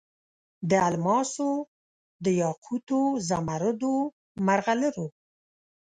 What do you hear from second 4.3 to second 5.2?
مرغلرو